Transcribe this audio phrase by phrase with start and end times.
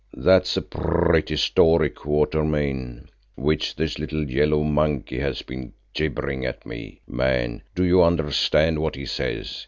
[0.17, 7.01] "That's a pretty story, Quatermain, which this little yellow monkey has been gibbering at me.
[7.05, 9.59] Man, do you understand what he says?